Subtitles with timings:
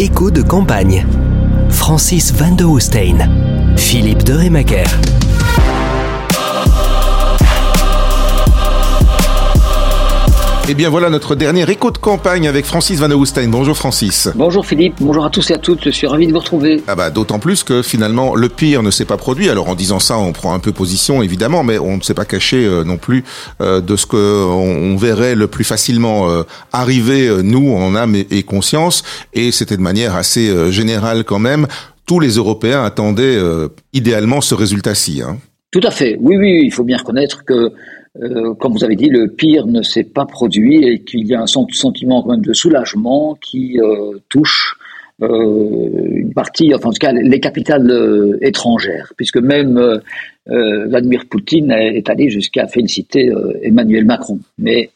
[0.00, 1.04] Écho de campagne.
[1.68, 3.18] Francis van de Hoestein.
[3.76, 5.19] Philippe de Remaker.
[10.70, 13.48] Eh bien voilà notre dernier écho de campagne avec Francis Van Hoostein.
[13.48, 14.28] Bonjour Francis.
[14.36, 16.80] Bonjour Philippe, bonjour à tous et à toutes, je suis ravi de vous retrouver.
[16.86, 19.48] Ah bah d'autant plus que finalement le pire ne s'est pas produit.
[19.48, 22.24] Alors en disant ça, on prend un peu position évidemment, mais on ne s'est pas
[22.24, 23.24] caché euh, non plus
[23.60, 28.42] euh, de ce que on, verrait le plus facilement euh, arriver nous en âme et,
[28.44, 29.02] conscience.
[29.34, 31.66] Et c'était de manière assez générale quand même.
[32.06, 33.38] Tous les Européens attendaient
[33.92, 35.22] idéalement ce résultat-ci.
[35.22, 35.38] Hein.
[35.72, 36.16] Tout à fait.
[36.20, 37.72] Oui, oui, il faut bien reconnaître que
[38.18, 41.40] euh, comme vous avez dit, le pire ne s'est pas produit et qu'il y a
[41.40, 44.76] un sentiment quand même de soulagement qui euh, touche
[45.22, 50.00] euh, une partie, enfin en tout cas les capitales étrangères, puisque même
[50.46, 53.30] Vladimir Poutine est allé jusqu'à féliciter
[53.62, 54.40] Emmanuel Macron.
[54.58, 54.90] Mais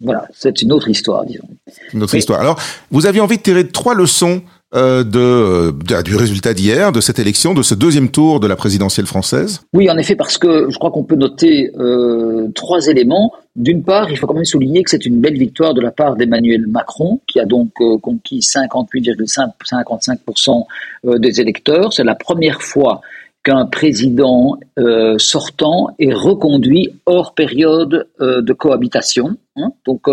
[0.00, 1.48] voilà, c'est une autre histoire, disons.
[1.94, 2.40] Une autre histoire.
[2.40, 4.42] Alors, vous aviez envie de tirer trois leçons
[4.74, 9.06] euh, de, du résultat d'hier, de cette élection, de ce deuxième tour de la présidentielle
[9.06, 13.32] française Oui, en effet, parce que je crois qu'on peut noter euh, trois éléments.
[13.56, 16.14] D'une part, il faut quand même souligner que c'est une belle victoire de la part
[16.14, 20.66] d'Emmanuel Macron, qui a donc euh, conquis 58,55%
[21.04, 21.92] euh, des électeurs.
[21.92, 23.00] C'est la première fois
[23.42, 29.36] qu'un président euh, sortant est reconduit hors période de cohabitation.
[29.56, 29.72] Hein.
[29.84, 30.08] Donc,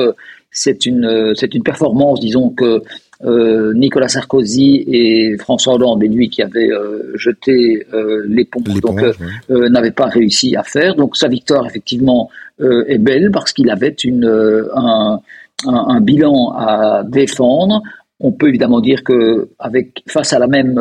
[0.57, 2.81] c'est une, c'est une performance, disons, que
[3.23, 9.01] euh, Nicolas Sarkozy et François Hollande, et lui qui avait euh, jeté euh, l'éponge, donc
[9.49, 10.95] n'avait pas réussi à faire.
[10.95, 14.25] Donc sa victoire effectivement est belle parce qu'il avait une,
[14.75, 15.19] un,
[15.67, 17.83] un, bilan à défendre.
[18.19, 20.79] On peut évidemment dire que avec face à la même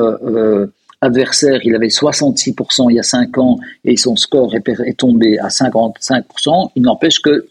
[1.03, 5.39] adversaire, il avait 66% il y a 5 ans et son score est, est tombé
[5.39, 6.71] à 55%.
[6.77, 7.47] Il n'empêche que,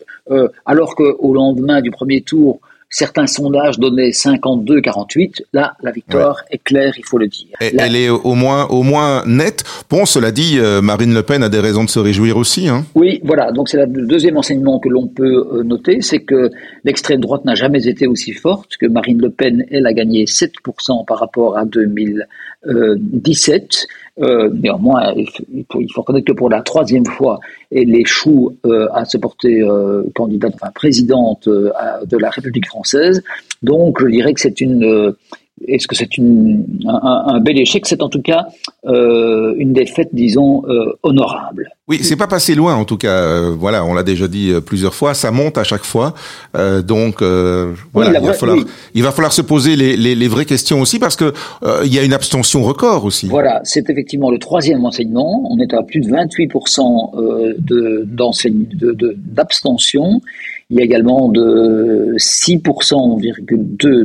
[0.66, 5.42] alors qu'au lendemain du premier tour, Certains sondages donnaient 52-48.
[5.54, 7.48] Là, la victoire est claire, il faut le dire.
[7.60, 9.64] Elle est au moins, au moins nette.
[9.90, 12.70] Bon, cela dit, euh, Marine Le Pen a des raisons de se réjouir aussi.
[12.70, 12.86] Hein.
[12.96, 13.52] Oui, voilà.
[13.52, 16.52] Donc c'est le deuxième enseignement que l'on peut euh, noter, c'est que
[16.84, 21.06] l'extrême droite n'a jamais été aussi forte, que Marine Le Pen, elle, a gagné 7%
[21.06, 23.88] par rapport à 2017.
[24.22, 25.28] Euh, néanmoins, il
[25.70, 29.62] faut, il faut, reconnaître que pour la troisième fois, elle échoue euh, à se porter
[29.62, 32.75] euh, candidate, enfin présidente de la République française.
[33.64, 35.16] Donc, je dirais que c'est une
[35.68, 37.86] est-ce que c'est un, un, bel échec?
[37.86, 38.48] C'est en tout cas
[38.86, 41.70] euh, une défaite, disons, euh, honorable.
[41.88, 43.22] Oui, c'est pas passé loin en tout cas.
[43.22, 45.14] Euh, voilà, on l'a déjà dit euh, plusieurs fois.
[45.14, 46.14] Ça monte à chaque fois.
[46.58, 47.22] Euh, donc
[47.94, 48.58] voilà, il, va falloir,
[48.94, 51.34] il va falloir se poser les, les, les vraies questions aussi parce que
[51.86, 53.28] il y a une abstention record aussi.
[53.28, 55.48] Voilà, c'est effectivement le troisième enseignement.
[55.50, 56.52] On est à plus de 28
[57.58, 60.22] de d'abstention.
[60.70, 63.22] Il y a également de 6,2%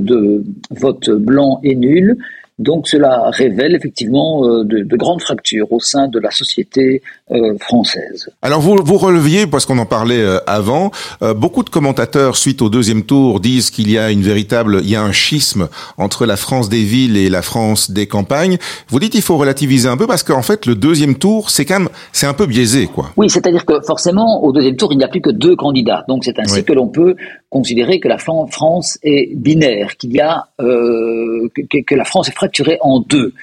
[0.00, 2.18] de votes blancs et nuls.
[2.60, 7.00] Donc cela révèle effectivement euh, de, de, grandes fractures au sein de la société
[7.30, 8.28] euh, française.
[8.42, 10.90] Alors vous, vous releviez, parce qu'on en parlait euh, avant,
[11.36, 14.96] beaucoup de commentateurs suite au deuxième tour disent qu'il y a une véritable, il y
[14.96, 18.58] a un schisme entre la France des villes et la France des campagnes.
[18.88, 21.80] Vous dites qu'il faut relativiser un peu parce qu'en fait le deuxième tour c'est quand
[21.80, 23.10] même c'est un peu biaisé quoi.
[23.16, 26.24] Oui, c'est-à-dire que forcément au deuxième tour il n'y a plus que deux candidats, donc
[26.24, 27.16] c'est ainsi que l'on peut
[27.50, 32.78] considérer que la France est binaire, qu'il y a euh, que, la France est fracturée
[32.80, 33.34] en deux.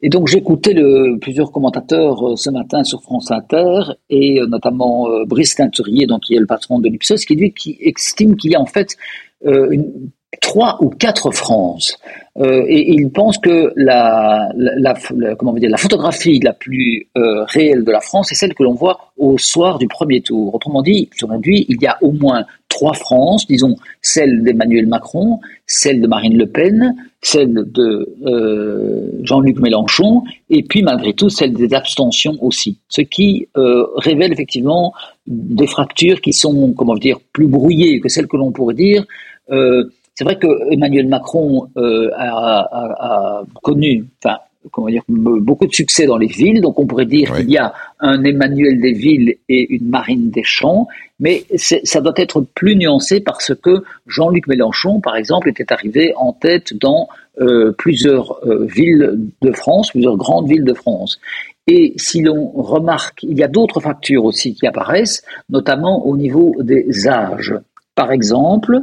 [0.00, 0.74] Et donc j'écoutais
[1.20, 6.22] plusieurs commentateurs euh, ce matin sur France Inter et euh, notamment euh, Brice Teinturier, donc
[6.22, 8.96] qui est le patron de l'Ipsos, qui lui qui estime qu'il y a en fait
[9.44, 10.10] une,
[10.48, 11.98] trois ou quatre France.
[12.38, 17.44] Euh, et, il pense que la, la, la, comment dire, la photographie la plus euh,
[17.44, 20.54] réelle de la France est celle que l'on voit au soir du premier tour.
[20.54, 26.00] Autrement dit, aujourd'hui, il y a au moins trois France, disons celle d'Emmanuel Macron, celle
[26.00, 31.74] de Marine Le Pen, celle de euh, Jean-Luc Mélenchon, et puis malgré tout celle des
[31.74, 32.78] abstentions aussi.
[32.88, 34.94] Ce qui euh, révèle effectivement
[35.26, 39.04] des fractures qui sont, comment dire, plus brouillées que celles que l'on pourrait dire.
[39.50, 39.84] Euh,
[40.18, 44.38] c'est vrai que Emmanuel Macron euh, a, connu, enfin,
[44.72, 46.60] comment dire, beaucoup de succès dans les villes.
[46.60, 50.42] Donc, on pourrait dire qu'il y a un Emmanuel des villes et une Marine des
[50.42, 50.88] champs,
[51.20, 56.32] mais ça doit être plus nuancé parce que Jean-Luc Mélenchon, par exemple, était arrivé en
[56.32, 57.08] tête dans
[57.40, 61.20] euh, plusieurs euh, villes de France, plusieurs grandes villes de France.
[61.68, 66.56] Et si l'on remarque, il y a d'autres factures aussi qui apparaissent, notamment au niveau
[66.58, 67.54] des âges.
[67.94, 68.82] Par exemple,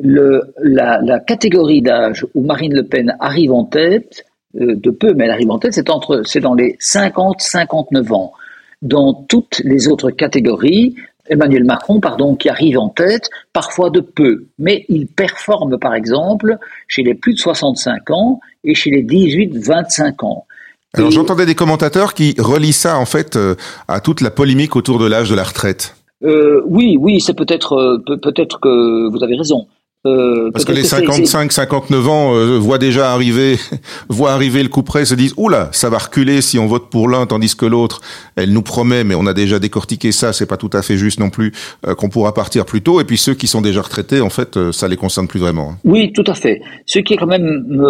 [0.00, 4.24] le, la, la, catégorie d'âge où Marine Le Pen arrive en tête,
[4.60, 8.32] euh, de peu, mais elle arrive en tête, c'est entre, c'est dans les 50-59 ans.
[8.80, 10.94] Dans toutes les autres catégories,
[11.28, 16.58] Emmanuel Macron, pardon, qui arrive en tête, parfois de peu, mais il performe par exemple
[16.86, 20.46] chez les plus de 65 ans et chez les 18-25 ans.
[20.94, 23.56] Alors j'entendais des commentateurs qui relient ça en fait euh,
[23.88, 25.94] à toute la polémique autour de l'âge de la retraite.
[26.24, 29.66] Euh, oui, oui, c'est peut-être euh, peut-être que vous avez raison.
[30.06, 33.56] Euh, Parce que les 55, 59 ans euh, voient déjà arriver,
[34.08, 37.08] voient arriver le coup près, se disent oula, ça va reculer si on vote pour
[37.08, 38.00] l'un, tandis que l'autre,
[38.36, 41.18] elle nous promet, mais on a déjà décortiqué ça, c'est pas tout à fait juste
[41.18, 41.52] non plus,
[41.86, 43.00] euh, qu'on pourra partir plus tôt.
[43.00, 45.70] Et puis ceux qui sont déjà retraités, en fait, ça les concerne plus vraiment.
[45.72, 45.78] Hein.
[45.84, 46.60] Oui, tout à fait.
[46.86, 47.82] Ce qui est quand même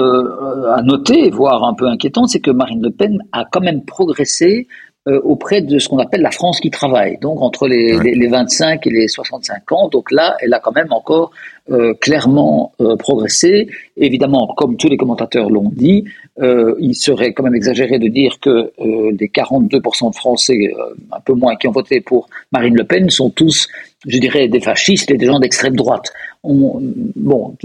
[0.75, 4.67] à noter, voire un peu inquiétant, c'est que Marine Le Pen a quand même progressé
[5.09, 8.27] euh, auprès de ce qu'on appelle la France qui travaille, donc entre les, les, les,
[8.27, 9.89] 25 et les 65 ans.
[9.89, 11.31] Donc là, elle a quand même encore
[11.71, 13.69] euh, clairement euh, progressé.
[13.99, 16.05] Évidemment, comme tous les commentateurs l'ont dit,
[16.41, 20.73] euh, il serait quand même exagéré de dire que les 42% de Français,
[21.13, 23.69] un peu moins, qui ont voté pour Marine Le Pen, sont tous,
[24.07, 26.11] je dirais, des fascistes et des gens d'extrême droite
[26.45, 27.57] bon,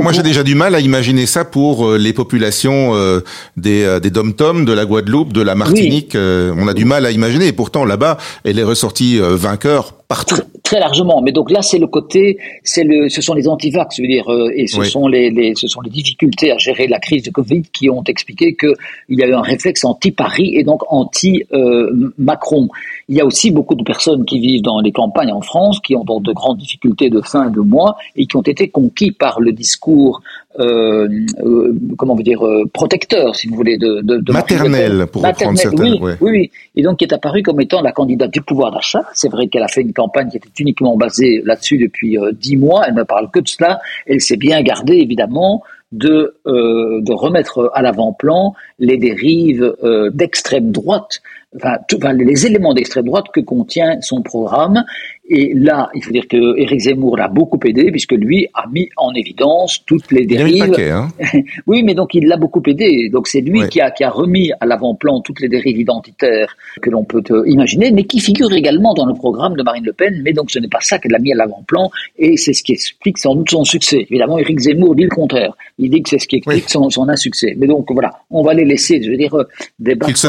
[0.00, 3.20] moi j'ai déjà du mal à imaginer ça pour euh, les populations euh,
[3.56, 6.16] des, euh, des dom-tom, de la Guadeloupe, de la Martinique.
[6.16, 7.48] on a du mal à imaginer.
[7.48, 10.36] Et pourtant là-bas, elle est ressortie vainqueur partout.
[10.62, 11.20] Très, largement.
[11.22, 14.26] Mais donc là, c'est le côté, c'est le, ce sont les antivax, je veux dire,
[14.54, 17.62] et ce sont les, les, ce sont les difficultés à gérer la crise de Covid
[17.72, 18.74] qui ont expliqué que
[19.08, 22.68] il y a eu un réflexe anti-Paris et donc anti-Macron.
[23.08, 25.94] Il y a aussi beaucoup de personnes qui vivent dans les campagnes en France, qui
[25.94, 29.40] ont donc de grandes difficultés de fin de mois et qui ont été conquis par
[29.40, 30.22] le discours
[30.58, 31.08] euh,
[31.44, 35.58] euh, comment vous dire, euh, protecteur, si vous voulez, de, de, de maternel, pour reprendre
[35.58, 35.98] certaines.
[36.00, 39.02] Oui, oui, oui, et donc qui est apparu comme étant la candidate du pouvoir d'achat.
[39.14, 42.84] C'est vrai qu'elle a fait une campagne qui était uniquement basée là-dessus depuis dix mois.
[42.86, 43.80] Elle ne parle que de cela.
[44.06, 45.62] Elle s'est bien gardée, évidemment,
[45.94, 51.22] de, euh, de remettre à l'avant-plan les dérives euh, d'extrême droite
[51.56, 54.84] enfin, tout, enfin, les éléments d'extrême droite que contient son programme.
[55.26, 58.90] Et là, il faut dire que Éric Zemmour l'a beaucoup aidé, puisque lui a mis
[58.98, 60.68] en évidence toutes les dérives.
[60.68, 61.08] Paquet, hein
[61.66, 63.08] oui, mais donc il l'a beaucoup aidé.
[63.10, 66.90] Donc c'est lui qui, a, qui a remis à l'avant-plan toutes les dérives identitaires que
[66.90, 70.20] l'on peut euh, imaginer, mais qui figurent également dans le programme de Marine Le Pen.
[70.22, 72.72] Mais donc ce n'est pas ça qu'elle a mis à l'avant-plan, et c'est ce qui
[72.72, 74.06] explique sans doute son succès.
[74.10, 75.56] Évidemment, Éric Zemmour dit le contraire.
[75.78, 77.54] Il dit que c'est ce qui explique son, son insuccès.
[77.56, 79.48] Mais donc voilà, on va les laisser, je veux dire, euh,
[79.78, 80.26] débattre se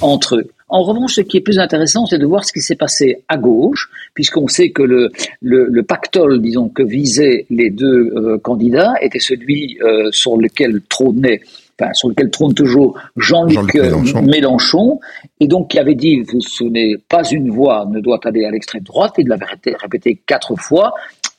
[0.00, 0.50] entre eux.
[0.72, 3.36] En revanche, ce qui est plus intéressant, c'est de voir ce qui s'est passé à
[3.36, 5.10] gauche, puisqu'on sait que le,
[5.42, 11.42] le, pactole, disons, que visaient les deux euh, candidats était celui euh, sur lequel trônait
[11.80, 15.00] Enfin, sur lequel trône toujours Jean-Luc euh, Mélenchon.
[15.40, 18.50] et donc qui avait dit, vous vous souvenez, pas une voix ne doit aller à
[18.50, 19.46] l'extrême droite, il l'avait
[19.80, 20.92] répété quatre fois,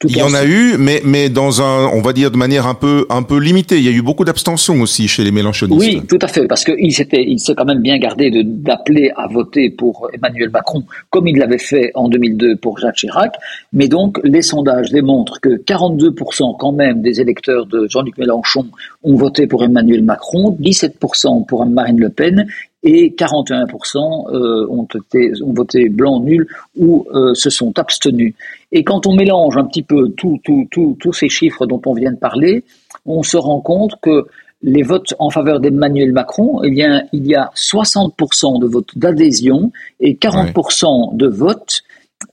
[0.03, 2.73] il y en a eu, mais mais dans un, on va dire de manière un
[2.73, 3.77] peu un peu limitée.
[3.77, 5.79] Il y a eu beaucoup d'abstention aussi chez les Mélenchonistes.
[5.79, 9.11] Oui, tout à fait, parce qu'il s'était, il s'est quand même bien gardé de d'appeler
[9.15, 13.33] à voter pour Emmanuel Macron, comme il l'avait fait en 2002 pour Jacques Chirac.
[13.71, 18.67] Mais donc, les sondages démontrent que 42% quand même des électeurs de Jean-Luc Mélenchon
[19.03, 22.47] ont voté pour Emmanuel Macron, 17% pour Marine Le Pen
[22.83, 26.47] et 41% euh, ont, été, ont voté blanc nul
[26.77, 28.33] ou euh, se sont abstenus.
[28.71, 32.63] Et quand on mélange un petit peu tous ces chiffres dont on vient de parler,
[33.06, 34.25] on se rend compte que
[34.63, 39.71] les votes en faveur d'Emmanuel Macron, eh bien, il y a 60% de votes d'adhésion
[40.00, 41.83] et 40% de votes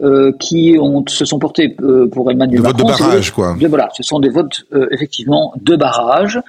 [0.01, 2.87] euh, qui ont, se sont portés euh, pour Emmanuel Macron.
[2.87, 3.57] Votes de barrage, quoi.
[3.69, 6.41] voilà, ce sont des votes euh, effectivement de barrage.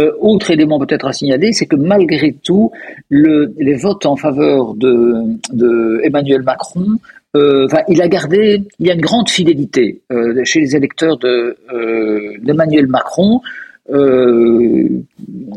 [0.00, 2.72] Euh, autre élément peut-être à signaler, c'est que malgré tout,
[3.08, 6.98] le, les votes en faveur de, de Emmanuel Macron,
[7.36, 11.56] euh, il a gardé, il y a une grande fidélité euh, chez les électeurs de
[11.72, 13.40] euh, d'Emmanuel Macron.
[13.92, 14.88] Euh,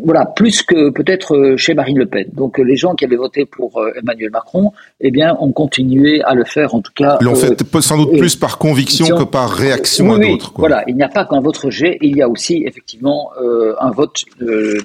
[0.04, 2.28] voilà, plus que peut-être chez Marine Le Pen.
[2.34, 6.44] Donc les gens qui avaient voté pour Emmanuel Macron, eh bien, ont continué à le
[6.44, 7.18] faire, en tout cas.
[7.22, 10.54] L'ont fait sans doute plus par conviction que par réaction à d'autres.
[10.58, 13.32] Voilà, il n'y a pas qu'un vote rejet, il y a aussi effectivement
[13.80, 14.24] un vote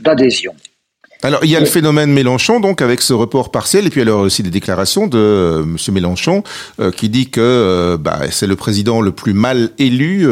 [0.02, 0.54] d'adhésion.
[1.24, 4.22] Alors, il y a le phénomène Mélenchon, donc, avec ce report partiel, et puis alors
[4.22, 6.42] aussi des déclarations de euh, Monsieur Mélenchon,
[6.80, 10.22] euh, qui dit que euh, bah, c'est le président le plus mal élu,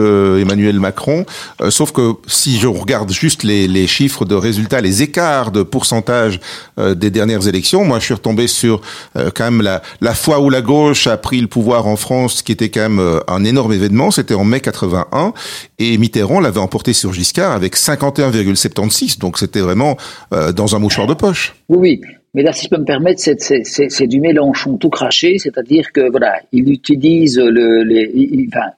[0.40, 1.24] Emmanuel Macron.
[1.68, 6.40] sauf que si je regarde juste les, les, chiffres de résultats, les écarts de pourcentage
[6.78, 8.80] des dernières élections, moi, je suis retombé sur
[9.14, 12.52] quand même la, la fois où la gauche a pris le pouvoir en France, qui
[12.52, 14.10] était quand même un énorme événement.
[14.10, 15.32] C'était en mai 81,
[15.78, 19.18] et Mitterrand l'avait emporté sur Giscard avec 51,76.
[19.18, 19.96] Donc, c'était vraiment
[20.30, 21.54] dans un mouchoir de poche.
[21.68, 22.00] Oui, oui.
[22.34, 26.40] Mais là, si je peux me permettre, c'est du Mélenchon tout craché, c'est-à-dire que voilà,
[26.52, 27.82] il utilise le,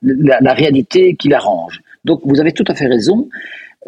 [0.02, 1.82] la, réalité qui l'arrange.
[2.04, 3.28] Donc, vous avez tout à fait raison.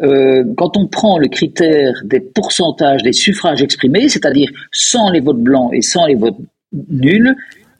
[0.01, 5.41] Euh, quand on prend le critère des pourcentages des suffrages exprimés, c'est-à-dire sans les votes
[5.41, 6.37] blancs et sans les votes
[6.89, 7.35] nuls,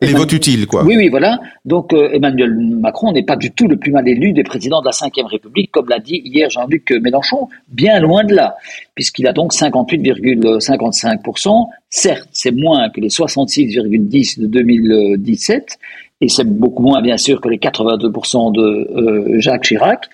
[0.06, 0.84] les votes utiles, quoi.
[0.84, 1.40] Oui, oui, voilà.
[1.66, 4.92] Donc Emmanuel Macron n'est pas du tout le plus mal élu des présidents de la
[4.92, 8.56] Ve République, comme l'a dit hier Jean-Luc Mélenchon, bien loin de là,
[8.96, 11.68] puisqu'il a donc 58,55%.
[11.90, 15.78] Certes, c'est moins que les 66,10 de 2017,
[16.22, 20.08] et c'est beaucoup moins bien sûr que les 82% de Jacques Chirac.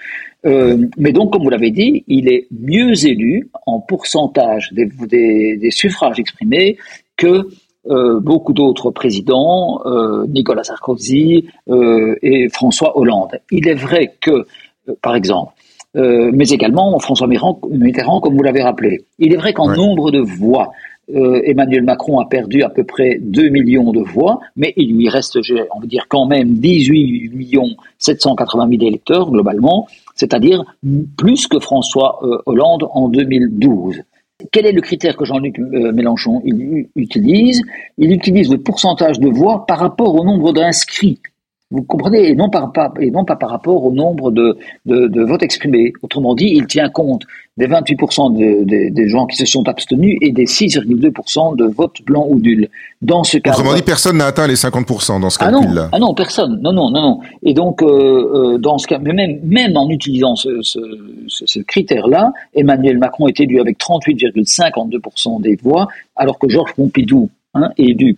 [0.45, 4.88] Euh, mais donc, comme vous l'avez dit, il est mieux élu en pourcentage des,
[5.57, 6.77] des, suffrages exprimés
[7.15, 7.48] que
[7.89, 13.39] euh, beaucoup d'autres présidents, euh, Nicolas Sarkozy euh, et François Hollande.
[13.50, 14.45] Il est vrai que,
[14.88, 15.53] euh, par exemple,
[15.93, 20.71] mais également François Mitterrand, comme vous l'avez rappelé, il est vrai qu'en nombre de voix,
[21.13, 25.09] euh, Emmanuel Macron a perdu à peu près 2 millions de voix, mais il lui
[25.09, 25.38] reste,
[25.75, 30.63] on veut dire quand même 18 millions 780 000 électeurs globalement, c'est-à-dire
[31.17, 34.01] plus que François euh, Hollande en 2012.
[34.51, 36.41] Quel est le critère que Jean-Luc euh, Mélenchon
[36.95, 37.62] utilise?
[37.98, 41.19] Il utilise le pourcentage de voix par rapport au nombre d'inscrits.
[41.71, 45.41] Vous comprenez Et non, par, et non pas par rapport au nombre de, de, votes
[45.41, 45.93] exprimés.
[46.01, 47.23] Autrement dit, il tient compte
[47.57, 52.39] des 28% des gens qui se sont abstenus et des 6,2% de votes blancs ou
[52.39, 52.69] nuls.
[53.01, 55.89] Dans ce cas Autrement dit, personne n'a atteint les 50% dans ce calcul-là.
[55.91, 56.59] Ah non, personne.
[56.61, 57.19] Non, non, non, non.
[57.43, 60.79] Et donc, euh, euh, dans ce cas, même, même en utilisant ce, ce,
[61.27, 67.69] ce critère-là, Emmanuel Macron est élu avec 38,52% des voix, alors que Georges Pompidou hein,
[67.77, 68.15] est élu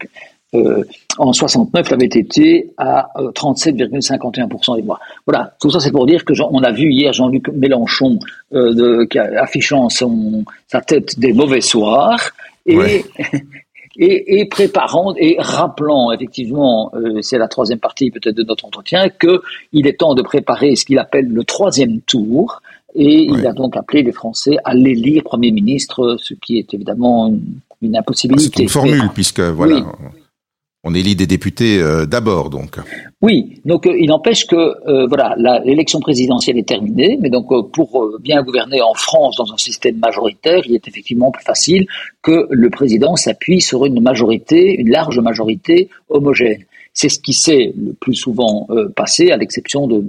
[1.18, 5.00] en 69 avait été à 37,51% euh, des voix.
[5.26, 8.20] Voilà, tout ça c'est pour dire que on a vu hier Jean-Luc Mélenchon
[8.54, 12.32] euh, de, affichant son, sa tête des mauvais soirs
[12.66, 13.04] et,
[13.98, 19.10] et, et, préparant et rappelant effectivement, euh, c'est la troisième partie peut-être de notre entretien,
[19.10, 19.42] que
[19.72, 22.62] il est temps de préparer ce qu'il appelle le troisième tour.
[22.96, 27.26] Et il a donc appelé les Français à l'élire Premier ministre, ce qui est évidemment
[27.26, 27.42] une,
[27.82, 28.52] une impossibilité.
[28.56, 29.84] c'est une formule, puisque voilà
[30.84, 32.78] on élit des députés euh, d'abord, donc.
[33.22, 38.18] Oui, donc euh, il n'empêche que euh, voilà, l'élection présidentielle est terminée, mais donc pour
[38.20, 41.88] bien gouverner en France dans un système majoritaire, il est effectivement plus facile
[42.22, 46.66] que le président s'appuie sur une majorité, une large majorité homogène.
[46.94, 50.02] C'est ce qui s'est le plus souvent euh, passé, à l'exception euh,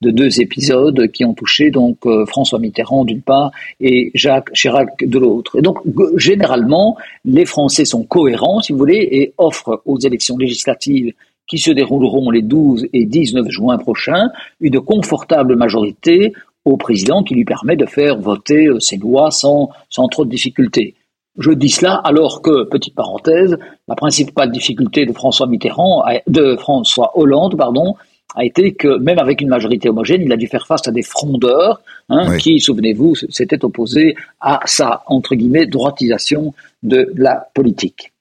[0.00, 3.50] de deux épisodes qui ont touché donc euh, François Mitterrand d'une part
[3.80, 5.58] et Jacques Chirac de l'autre.
[5.58, 5.78] Et donc
[6.16, 11.12] généralement, les Français sont cohérents, si vous voulez, et offrent aux élections législatives
[11.48, 16.32] qui se dérouleront les 12 et 19 juin prochains une confortable majorité
[16.64, 19.68] au président qui lui permet de faire voter ses lois sans
[20.08, 20.94] trop de difficultés.
[21.40, 23.56] Je dis cela alors que, petite parenthèse,
[23.88, 27.96] la principale difficulté de François Mitterrand, de François Hollande, pardon,
[28.36, 31.02] a été que même avec une majorité homogène, il a dû faire face à des
[31.02, 31.80] frondeurs
[32.10, 38.12] hein, qui, souvenez-vous, s'étaient opposés à sa entre guillemets droitisation de la politique.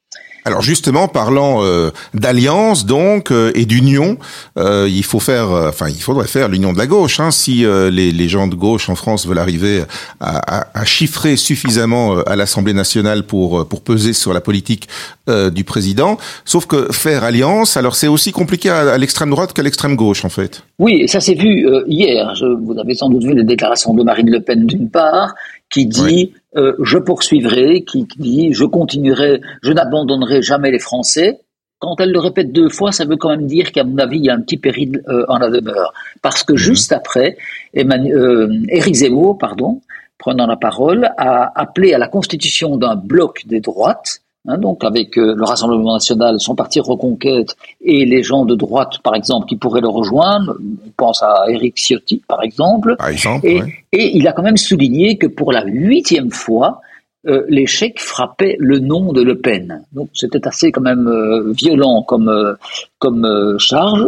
[0.49, 4.17] Alors justement, parlant euh, d'alliance donc euh, et d'union,
[4.57, 7.19] euh, il faut faire, enfin il faudrait faire l'union de la gauche.
[7.19, 9.83] Hein, si les, les, gens de gauche en France veulent arriver
[10.19, 14.87] à, à, à chiffrer suffisamment à l'Assemblée nationale pour pour peser sur la politique
[15.27, 16.17] du président.
[16.45, 20.29] Sauf que faire alliance, alors c'est aussi compliqué à, l'extrême droite qu'à l'extrême gauche en
[20.29, 20.63] fait.
[20.79, 22.33] Oui, ça s'est vu hier.
[22.33, 25.35] Je, vous avez sans doute vu les déclarations de Marine Le Pen d'une part,
[25.69, 31.41] qui dit euh, je poursuivrai, qui dit je continuerai, je n'abandonnerai jamais les Français.
[31.79, 34.25] Quand elle le répète deux fois, ça veut quand même dire qu'à mon avis, il
[34.25, 35.93] y a un petit péril euh, en la demeure.
[36.21, 36.57] Parce que mhm.
[36.57, 37.37] juste après,
[37.73, 39.81] Emmanuel, euh, Éric Zemmour, pardon,
[40.17, 45.17] prenant la parole, a appelé à la constitution d'un bloc des droites Hein, donc avec
[45.17, 49.57] euh, le Rassemblement national, son parti Reconquête et les gens de droite, par exemple, qui
[49.57, 50.55] pourraient le rejoindre.
[50.59, 52.95] On pense à Éric Ciotti, par exemple.
[53.43, 56.79] et, et, il a quand même souligné que pour la huitième fois,
[57.27, 59.83] euh, l'échec frappait le nom de Le Pen.
[59.91, 62.53] Donc c'était assez quand même euh, violent comme euh,
[62.97, 64.05] comme charge.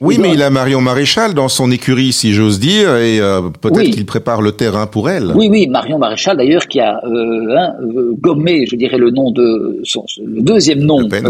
[0.00, 3.20] oui, mais il a Marion Maréchal dans son écurie, si j'ose dire, et
[3.60, 5.32] peut-être qu'il prépare le terrain pour elle.
[5.34, 7.74] Oui, oui, Marion Maréchal d'ailleurs qui a hein,
[8.20, 11.24] gommé, je dirais, le nom de son, le deuxième nom Le Pen.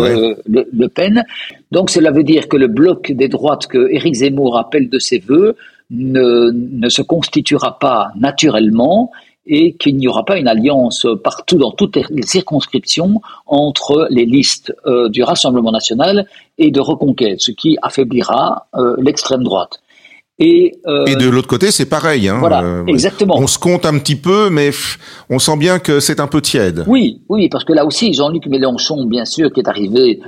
[0.46, 1.24] le, Pen.
[1.70, 5.18] Donc cela veut dire que le bloc des droites que Éric Zemmour appelle de ses
[5.18, 5.54] voeux
[5.90, 9.10] ne, ne se constituera pas naturellement
[9.46, 14.72] et qu'il n'y aura pas une alliance partout dans toutes les circonscriptions entre les listes
[14.86, 16.26] euh, du Rassemblement national
[16.58, 19.80] et de Reconquête, ce qui affaiblira euh, l'extrême droite.
[20.38, 22.28] Et, euh, et, de l'autre côté, c'est pareil.
[22.28, 23.34] Hein, voilà, exactement.
[23.36, 24.70] On se compte un petit peu, mais
[25.28, 26.84] on sent bien que c'est un peu tiède.
[26.88, 30.20] Oui, oui, parce que là aussi, Jean-Luc Mélenchon, bien sûr, qui est arrivé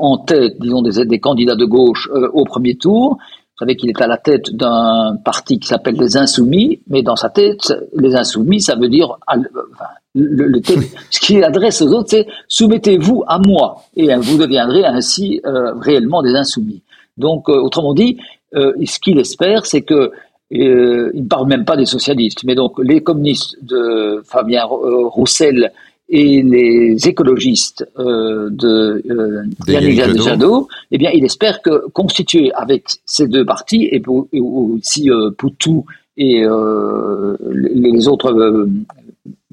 [0.00, 3.16] en tête, disons, des, des candidats de gauche au premier tour,
[3.54, 7.14] Vous savez qu'il est à la tête d'un parti qui s'appelle les Insoumis, mais dans
[7.14, 9.84] sa tête, les Insoumis, ça veut dire, enfin,
[10.16, 10.60] le,
[11.10, 16.20] ce qu'il adresse aux autres, c'est soumettez-vous à moi, et vous deviendrez ainsi euh, réellement
[16.20, 16.82] des Insoumis.
[17.16, 18.18] Donc, euh, autrement dit,
[18.56, 20.10] euh, ce qu'il espère, c'est que
[20.50, 20.60] il
[21.14, 25.72] ne parle même pas des socialistes, mais donc les communistes de Fabien Roussel
[26.08, 32.84] et les écologistes euh, de euh, Yannick Jadot, eh bien, il espère que constitué avec
[33.06, 38.68] ces deux partis et, aussi euh, Poutou et euh, les autres euh,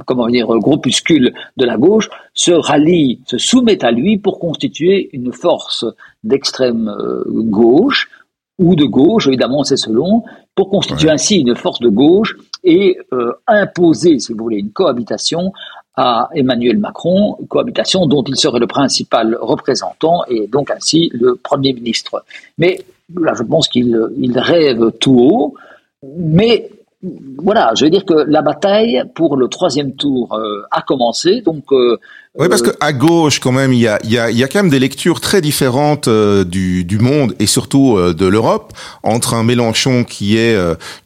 [0.06, 5.32] comment dire groupuscules de la gauche se rallient, se soumettent à lui pour constituer une
[5.32, 5.86] force
[6.24, 6.94] d'extrême
[7.28, 8.10] gauche
[8.60, 12.98] ou de gauche, évidemment, c'est selon, pour constituer ainsi une force de gauche et
[13.48, 15.52] imposer, si vous voulez, une cohabitation
[15.96, 21.74] à Emmanuel Macron, cohabitation dont il serait le principal représentant et donc ainsi le Premier
[21.74, 22.24] ministre.
[22.58, 22.80] Mais
[23.16, 23.98] là, je pense qu'il
[24.38, 25.56] rêve tout haut,
[26.04, 26.70] mais
[27.04, 31.64] voilà, je veux dire que la bataille pour le troisième tour euh, a commencé, donc.
[31.72, 31.98] Euh,
[32.38, 34.48] oui, parce que à gauche, quand même, il y a, il y a, y a
[34.48, 38.72] quand même des lectures très différentes euh, du, du monde et surtout de l'Europe
[39.04, 40.56] entre un Mélenchon qui est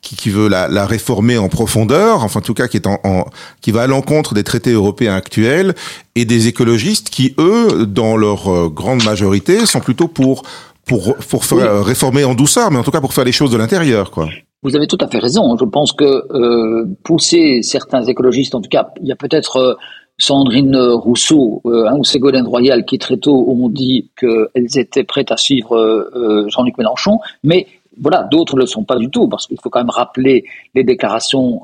[0.01, 2.99] qui, qui veut la, la, réformer en profondeur, enfin en tout cas qui est en,
[3.03, 3.25] en
[3.61, 5.73] qui va à l'encontre des traités européens actuels,
[6.15, 10.43] et des écologistes qui eux, dans leur grande majorité, sont plutôt pour
[10.85, 13.57] pour pour faire, réformer en douceur, mais en tout cas pour faire les choses de
[13.57, 14.27] l'intérieur, quoi.
[14.63, 15.55] Vous avez tout à fait raison.
[15.57, 19.73] Je pense que euh, pousser certains écologistes, en tout cas, il y a peut-être euh,
[20.17, 25.31] Sandrine Rousseau euh, hein, ou Ségolène Royal qui très tôt ont dit qu'elles étaient prêtes
[25.31, 27.67] à suivre euh, Jean-Luc Mélenchon, mais
[27.99, 30.83] voilà, d'autres ne le sont pas du tout, parce qu'il faut quand même rappeler les
[30.83, 31.61] déclarations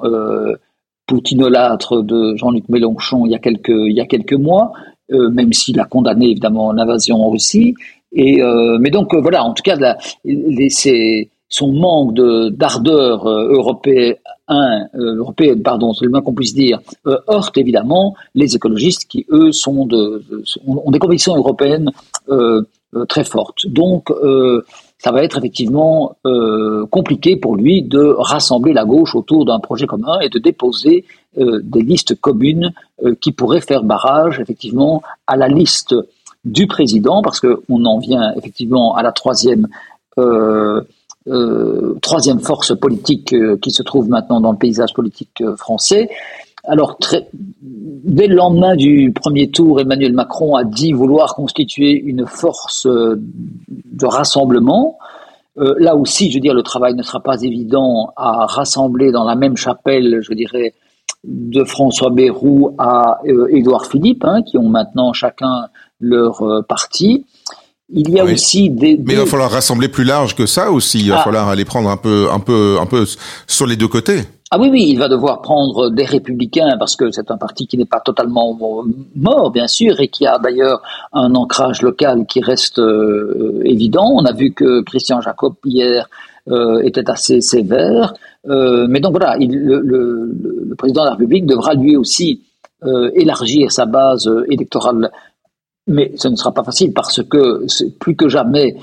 [1.05, 4.71] poutinolâtres de Jean-Luc Mélenchon il y a quelques, il y a quelques mois,
[5.09, 7.75] même s'il a condamné évidemment l'invasion en Russie.
[8.13, 8.41] Et,
[8.79, 14.15] mais donc voilà, en tout cas, les, ces son manque de d'ardeur euh, européenne,
[14.49, 19.25] euh, européenne, pardon, c'est le moins qu'on puisse dire, euh, heurte évidemment les écologistes qui
[19.29, 20.23] eux sont de,
[20.65, 21.91] ont des convictions européennes
[23.07, 23.67] très fortes.
[23.67, 24.11] Donc
[24.97, 26.15] ça va être effectivement
[26.89, 31.05] compliqué pour lui de rassembler la gauche autour d'un projet commun et de déposer
[31.37, 32.73] des listes communes
[33.21, 35.95] qui pourraient faire barrage effectivement à la liste
[36.43, 39.67] du président, parce qu'on en vient effectivement à la troisième
[40.17, 40.81] euh,
[41.31, 46.09] euh, troisième force politique euh, qui se trouve maintenant dans le paysage politique euh, français.
[46.65, 46.97] Alors,
[47.31, 54.05] dès le lendemain du premier tour, Emmanuel Macron a dit vouloir constituer une force de
[54.05, 54.99] rassemblement.
[55.55, 59.35] là aussi, je veux dire, le travail ne sera pas évident à rassembler dans la
[59.35, 60.75] même chapelle, je dirais,
[61.23, 65.65] de François Bayrou à Édouard Philippe, hein, qui ont maintenant chacun
[65.99, 67.25] leur parti.
[67.93, 71.01] Il y a aussi des, Mais il va falloir rassembler plus large que ça aussi.
[71.01, 71.23] Il va ah.
[71.23, 73.05] falloir aller prendre un peu, un peu, un peu
[73.47, 74.21] sur les deux côtés.
[74.53, 77.77] Ah oui, oui, il va devoir prendre des républicains parce que c'est un parti qui
[77.77, 78.57] n'est pas totalement
[79.15, 80.81] mort, bien sûr, et qui a d'ailleurs
[81.13, 84.11] un ancrage local qui reste euh, évident.
[84.13, 86.09] On a vu que Christian Jacob hier
[86.49, 88.13] euh, était assez sévère.
[88.49, 90.35] Euh, mais donc voilà, il, le, le,
[90.67, 92.41] le, président de la République devra lui aussi
[93.13, 95.11] élargir sa base électorale
[95.87, 97.65] mais ce ne sera pas facile parce que
[97.99, 98.75] plus que jamais,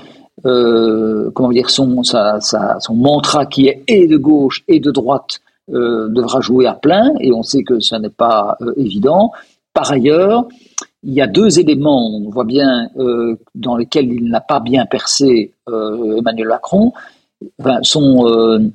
[0.45, 5.39] euh, comment dire, son, son mantra qui est et de gauche et de droite
[5.71, 9.31] euh, devra jouer à plein, et on sait que ce n'est pas euh, évident.
[9.73, 10.47] Par ailleurs,
[11.03, 12.89] il y a deux éléments, on voit bien,
[13.55, 16.91] dans lesquels il n'a pas bien percé Emmanuel Macron.
[17.83, 18.69] Son,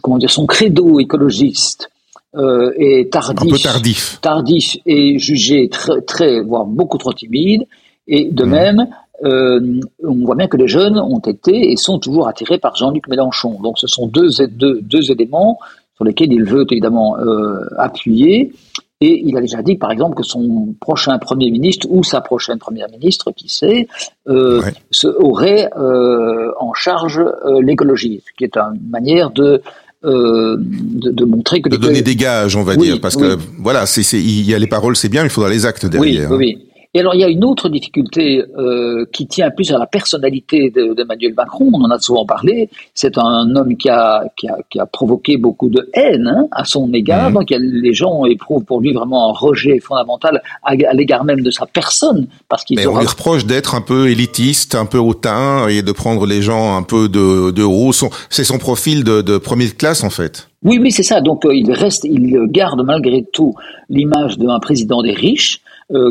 [0.00, 1.90] comment dire, son credo écologiste
[2.36, 7.66] euh, est tardif, tardif, tardif et jugé très, très, voire beaucoup trop timide.
[8.08, 8.48] Et de mmh.
[8.48, 8.86] même,
[9.24, 13.08] euh, on voit bien que les jeunes ont été et sont toujours attirés par Jean-Luc
[13.08, 13.58] Mélenchon.
[13.62, 15.58] Donc, ce sont deux, deux, deux éléments
[15.96, 18.52] sur lesquels il veut évidemment euh, appuyer.
[19.00, 22.58] Et il a déjà dit, par exemple, que son prochain Premier ministre ou sa prochaine
[22.58, 23.88] Première ministre, qui sait,
[24.26, 29.60] euh, se, aurait euh, en charge euh, l'écologie, ce qui est une manière de
[30.06, 31.68] euh, de, de, montrer que...
[31.68, 34.66] De donner des gages, on va dire, parce que voilà, c'est, il y a les
[34.66, 36.30] paroles, c'est bien, il faudra les actes derrière.
[36.30, 36.58] Oui, oui,
[36.94, 40.70] et alors, il y a une autre difficulté euh, qui tient plus à la personnalité
[40.70, 44.78] d'Emmanuel Macron, on en a souvent parlé, c'est un homme qui a, qui a, qui
[44.78, 47.34] a, provoqué beaucoup de haine hein, à son égard, mmh.
[47.34, 51.66] donc les gens éprouvent pour lui vraiment un rejet fondamental à, l'égard même de sa
[51.66, 52.26] personne.
[52.48, 55.92] Parce qu'il Mais on lui reproche d'être un peu élitiste, un peu hautain, et de
[55.92, 57.92] prendre les gens un peu de, de haut.
[58.30, 60.48] C'est son profil de, de première classe, en fait.
[60.64, 61.20] Oui, oui, c'est ça.
[61.20, 63.54] Donc, euh, il reste, il garde malgré tout
[63.88, 65.60] l'image d'un président des riches,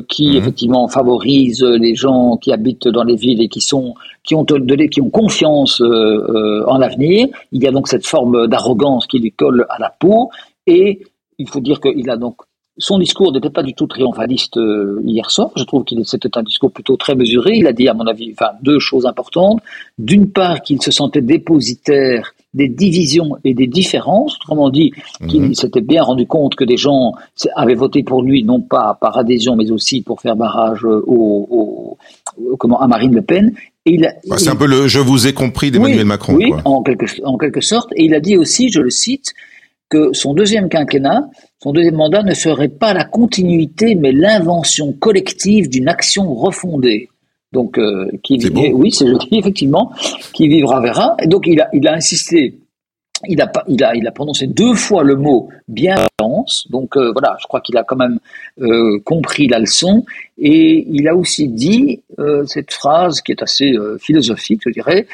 [0.07, 0.37] qui mhm.
[0.37, 4.87] effectivement favorise les gens qui habitent dans les villes et qui sont qui ont donné,
[4.87, 7.27] qui ont confiance en l'avenir.
[7.51, 10.29] Il y a donc cette forme d'arrogance qui lui colle à la peau
[10.65, 11.01] et
[11.37, 12.37] il faut dire qu'il a donc
[12.77, 15.51] son discours n'était pas du tout triomphaliste euh, hier soir.
[15.55, 17.53] Je trouve qu'il c'était un discours plutôt très mesuré.
[17.55, 19.61] Il a dit, à mon avis, enfin, deux choses importantes.
[19.97, 24.37] D'une part, qu'il se sentait dépositaire des divisions et des différences.
[24.37, 24.91] Autrement dit,
[25.27, 25.53] qu'il mhm.
[25.53, 27.13] s'était bien rendu compte que des gens
[27.55, 31.97] avaient voté pour lui, non pas par adhésion, mais aussi pour faire barrage au,
[32.57, 33.53] comment, à Marine Le Pen.
[33.85, 36.33] Bah, c'est un peu le «je vous ai compris» d'Emmanuel Macron.
[36.33, 37.91] Oui, En, quelque, en quelque sorte.
[37.95, 39.33] Et il a dit aussi, je le cite,
[39.89, 41.29] que son deuxième quinquennat,
[41.61, 47.09] son deuxième mandat ne serait pas la continuité, mais l'invention collective d'une action refondée.
[47.55, 48.37] Donc, euh, qui
[48.73, 49.93] oui, c'est joli, effectivement,
[50.33, 51.15] qui vivra verra.
[51.23, 52.59] Et donc, il a, il a insisté.
[53.29, 56.67] Il a, il, a, il a prononcé deux fois le mot bienveillance.
[56.69, 58.19] Donc euh, voilà, je crois qu'il a quand même
[58.59, 60.03] euh, compris la leçon.
[60.37, 62.01] Et il a aussi dit
[62.45, 65.07] cette phrase qui est assez philosophique, je dirais,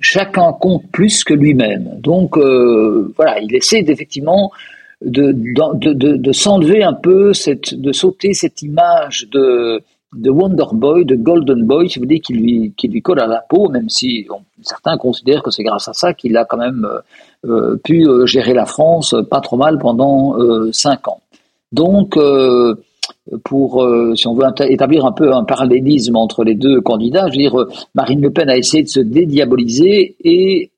[0.00, 2.00] chacun compte plus que lui-même.
[2.00, 4.50] Donc voilà, il essaie effectivement
[5.04, 10.64] de, de, de, de s'enlever un peu, cette, de sauter cette image de, de Wonder
[10.72, 13.68] Boy, de Golden Boy, si vous voulez, qui lui, qui lui colle à la peau,
[13.68, 14.26] même si
[14.62, 16.86] certains considèrent que c'est grâce à ça qu'il a quand même
[17.46, 20.36] euh, euh pu euh, gérer la France pas trop mal pendant
[20.72, 21.20] cinq ans.
[21.72, 22.18] Donc,
[23.44, 27.38] pour, si on veut établir un peu un parallélisme entre les deux candidats, je veux
[27.38, 30.70] dire, Marine Le Pen a essayé de se dédiaboliser et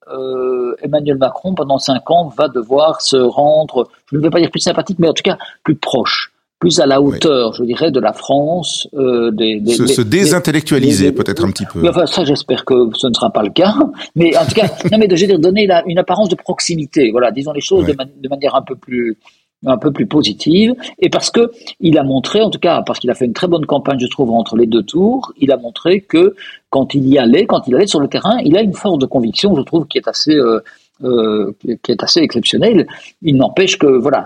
[0.83, 4.61] Emmanuel Macron, pendant cinq ans, va devoir se rendre, je ne veux pas dire plus
[4.61, 8.13] sympathique, mais en tout cas plus proche plus à la hauteur, je dirais, de la
[8.13, 8.89] France.
[8.95, 11.87] Euh, des, des, se, se, désintellectualiser peut-être un petit peu.
[11.89, 13.75] Enfin, ça, j'espère que ce ne sera pas le cas.
[14.15, 16.37] Mais en tout cas, non, mais de, je veux dire, donner la, une apparence de
[16.37, 17.11] proximité.
[17.11, 19.19] Voilà, disons les choses de, de, manière un peu plus
[19.67, 23.11] un peu plus positive, et parce que il a montré, en tout cas, parce qu'il
[23.11, 26.03] a fait une très bonne campagne, je trouve, entre les deux tours, il a montré
[26.03, 26.35] que
[26.69, 29.07] quand il y allait, quand il allait sur le terrain, il a une force de
[29.07, 30.61] conviction, je trouve, qui est assez euh,
[31.05, 32.87] euh, qui est assez exceptionnel.
[33.23, 34.25] Il n'empêche que voilà,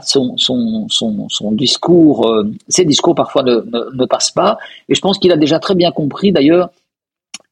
[2.32, 4.58] euh, ses discours parfois ne, passent pas.
[4.88, 6.70] Et je pense qu'il a déjà très bien compris d'ailleurs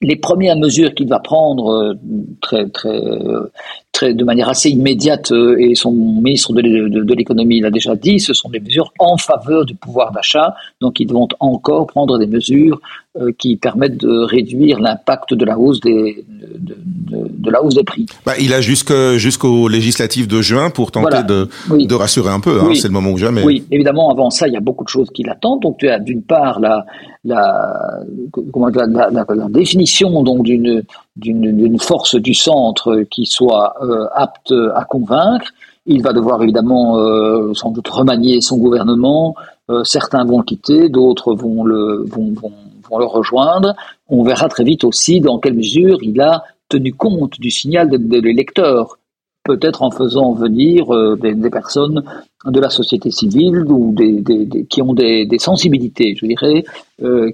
[0.02, 1.94] les premières mesures qu'il va prendre euh,
[2.40, 2.68] très
[3.96, 8.20] très de manière assez immédiate euh, et son ministre de, de, l'économie l'a déjà dit,
[8.20, 10.54] ce sont des mesures en faveur du pouvoir d'achat.
[10.82, 12.78] Donc ils vont encore prendre des mesures
[13.18, 16.24] euh, qui permettent de réduire l'impact de la hausse des
[16.58, 16.76] de,
[17.46, 18.04] de la hausse des prix.
[18.26, 22.60] Bah, il a jusqu'au législatif de juin pour tenter de, de rassurer un peu.
[22.60, 23.42] Hein, C'est le moment ou jamais.
[23.44, 24.10] Oui, évidemment.
[24.10, 25.62] Avant ça, il y a beaucoup de choses qui l'attendent.
[25.62, 26.84] Donc tu as d'une part la
[27.24, 28.00] la,
[28.52, 30.82] comment, la, la, la définition donc d'une
[31.16, 35.52] d'une force du centre qui soit euh, apte à convaincre.
[35.86, 39.34] Il va devoir évidemment euh, sans doute remanier son gouvernement.
[39.70, 42.52] Euh, certains vont le quitter, d'autres vont le vont, vont,
[42.90, 43.74] vont, le rejoindre.
[44.08, 47.96] On verra très vite aussi dans quelle mesure il a tenu compte du signal de,
[47.96, 48.98] de l'électeur
[49.44, 50.86] peut-être en faisant venir
[51.18, 52.02] des, des, personnes
[52.46, 56.64] de la société civile ou des, des, qui ont des, sensibilités, je dirais,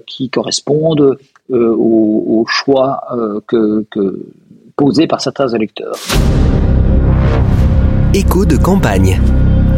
[0.05, 1.17] qui correspondent
[1.51, 4.25] euh, au, choix euh, que, que
[4.75, 5.95] posé par certains électeurs.
[8.13, 9.21] Écho de campagne.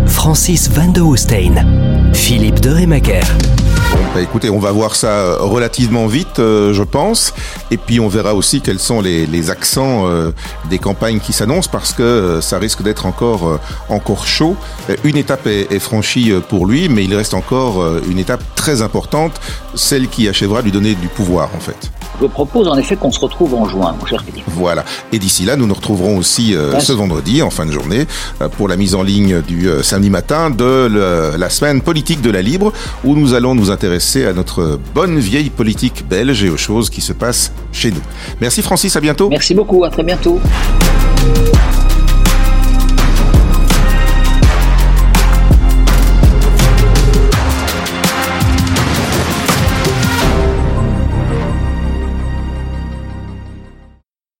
[0.06, 2.14] Francis Van de Hoostein.
[2.14, 3.24] Philippe de Remaker.
[4.16, 7.34] Bah, écoutez, on va voir ça euh, relativement vite, euh, je pense.
[7.70, 10.32] Et puis on verra aussi quels sont les, accents euh,
[10.70, 14.56] des campagnes qui s'annoncent parce que ça risque d'être encore, encore chaud.
[15.04, 19.42] Une étape est, est, franchie pour lui, mais il reste encore une étape très importante,
[19.74, 21.92] celle qui achèvera de lui donner du pouvoir en fait.
[22.22, 24.46] Je propose en effet qu'on se retrouve en juin, mon cher Philippe.
[24.48, 24.84] Voilà.
[25.12, 28.06] Et d'ici là, nous nous retrouverons aussi euh, ce vendredi, en fin de journée,
[28.42, 32.22] euh, pour la mise en ligne du euh, samedi matin de le, la semaine politique
[32.22, 32.72] de la Libre,
[33.04, 37.02] où nous allons nous intéresser à notre bonne vieille politique belge et aux choses qui
[37.02, 38.02] se passent chez nous.
[38.42, 39.30] Merci Francis, à bientôt.
[39.30, 40.40] Merci beaucoup, à très bientôt.